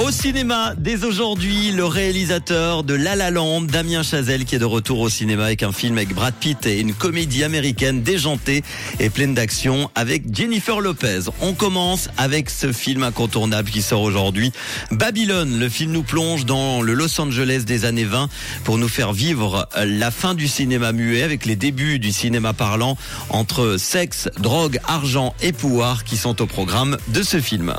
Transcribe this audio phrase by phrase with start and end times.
[0.00, 4.64] Au cinéma, dès aujourd'hui, le réalisateur de La La Land, Damien Chazelle, qui est de
[4.64, 8.62] retour au cinéma avec un film avec Brad Pitt et une comédie américaine déjantée
[9.00, 11.22] et pleine d'action avec Jennifer Lopez.
[11.40, 14.52] On commence avec ce film incontournable qui sort aujourd'hui,
[14.92, 15.58] Babylone.
[15.58, 18.28] Le film nous plonge dans le Los Angeles des années 20
[18.62, 22.96] pour nous faire vivre la fin du cinéma muet avec les débuts du cinéma parlant
[23.30, 27.74] entre sexe, drogue, argent et pouvoir qui sont au programme de ce film.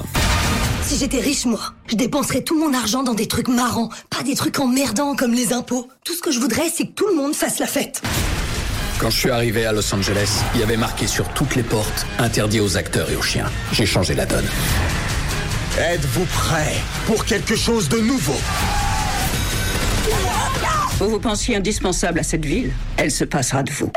[0.90, 4.34] Si j'étais riche, moi, je dépenserais tout mon argent dans des trucs marrants, pas des
[4.34, 5.88] trucs emmerdants comme les impôts.
[6.04, 8.02] Tout ce que je voudrais, c'est que tout le monde fasse la fête.
[8.98, 12.08] Quand je suis arrivé à Los Angeles, il y avait marqué sur toutes les portes
[12.18, 13.46] interdit aux acteurs et aux chiens.
[13.72, 14.48] J'ai changé la donne.
[15.78, 18.40] Êtes-vous prêts pour quelque chose de nouveau?
[20.98, 23.92] Vous vous pensiez indispensable à cette ville Elle se passera de vous.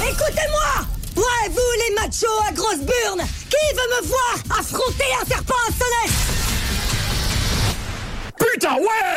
[0.00, 0.86] Écoutez-moi
[2.04, 5.72] machos à grosse burne Qui veut me voir affronter un serpent à
[8.38, 9.13] Putain, ouais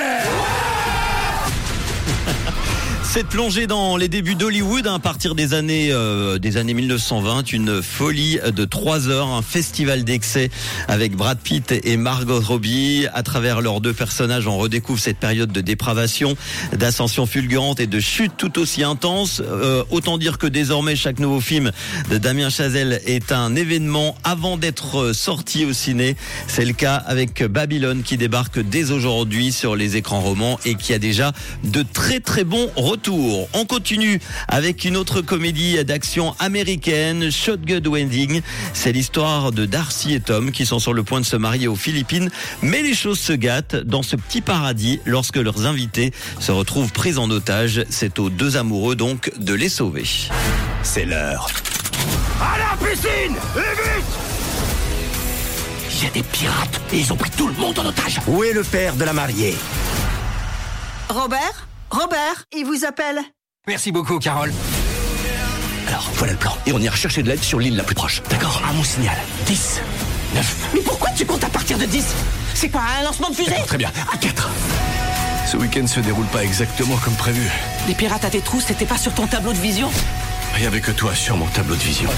[3.18, 7.52] Cette plongée dans les débuts d'Hollywood hein, à partir des années euh, des années 1920,
[7.52, 10.52] une folie de trois heures, un festival d'excès
[10.88, 13.08] avec Brad Pitt et Margot Robbie.
[13.16, 16.38] À travers leurs deux personnages, on redécouvre cette période de dépravation,
[16.74, 19.42] d'ascension fulgurante et de chute tout aussi intense.
[19.44, 21.72] Euh, autant dire que désormais chaque nouveau film
[22.12, 26.16] de Damien Chazelle est un événement avant d'être sorti au ciné.
[26.46, 30.94] C'est le cas avec Babylone qui débarque dès aujourd'hui sur les écrans romans et qui
[30.94, 31.32] a déjà
[31.64, 33.07] de très très bons retours.
[33.10, 38.42] On continue avec une autre comédie d'action américaine, Shotgun Wedding.
[38.74, 41.76] C'est l'histoire de Darcy et Tom qui sont sur le point de se marier aux
[41.76, 42.30] Philippines,
[42.62, 47.18] mais les choses se gâtent dans ce petit paradis lorsque leurs invités se retrouvent pris
[47.18, 47.86] en otage.
[47.90, 50.06] C'est aux deux amoureux donc de les sauver.
[50.84, 51.48] C'est l'heure.
[52.42, 54.06] À la piscine Et vite
[55.94, 58.20] Il y a des pirates et ils ont pris tout le monde en otage.
[58.28, 59.56] Où est le père de la mariée?
[61.10, 61.67] Robert?
[61.90, 63.20] Robert, il vous appelle.
[63.68, 64.52] Merci beaucoup, Carole.
[65.88, 66.56] Alors, voilà le plan.
[66.66, 68.22] Et on ira chercher de l'aide sur l'île la plus proche.
[68.30, 69.16] D'accord À mon signal.
[69.46, 69.82] 10,
[70.36, 70.56] 9.
[70.74, 72.06] Mais pourquoi tu comptes à partir de 10
[72.54, 73.56] C'est pas un lancement de fusée?
[73.66, 73.92] Très bien.
[74.14, 74.50] À 4.
[75.50, 77.50] Ce week-end se déroule pas exactement comme prévu.
[77.88, 79.90] Les pirates à tes trous, c'était pas sur ton tableau de vision?
[80.58, 82.10] Il y avait que toi sur mon tableau de vision.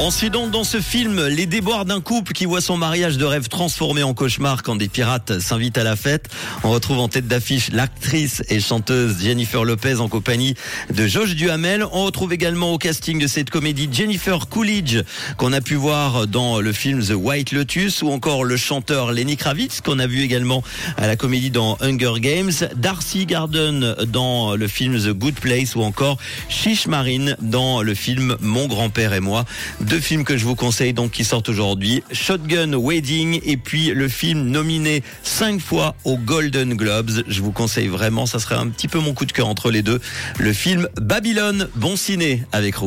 [0.00, 3.24] On suit donc dans ce film les déboires d'un couple qui voit son mariage de
[3.24, 6.28] rêve transformé en cauchemar quand des pirates s'invitent à la fête.
[6.62, 10.54] On retrouve en tête d'affiche l'actrice et chanteuse Jennifer Lopez en compagnie
[10.94, 11.84] de Josh Duhamel.
[11.90, 15.02] On retrouve également au casting de cette comédie Jennifer Coolidge
[15.36, 19.36] qu'on a pu voir dans le film The White Lotus ou encore le chanteur Lenny
[19.36, 20.62] Kravitz qu'on a vu également
[20.96, 25.82] à la comédie dans Hunger Games, Darcy Garden dans le film The Good Place ou
[25.82, 29.44] encore Chiche Marine dans le film Mon grand-père et moi.
[29.88, 34.06] Deux films que je vous conseille donc qui sortent aujourd'hui, Shotgun Wedding et puis le
[34.08, 37.22] film nominé cinq fois aux Golden Globes.
[37.26, 39.80] Je vous conseille vraiment, ça serait un petit peu mon coup de cœur entre les
[39.80, 39.98] deux.
[40.38, 42.86] Le film Babylone, bon ciné avec Rouge.